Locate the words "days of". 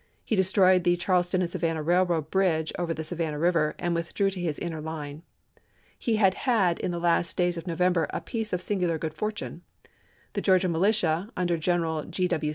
7.37-7.67